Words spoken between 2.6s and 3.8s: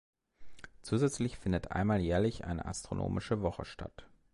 "Astronomische Woche"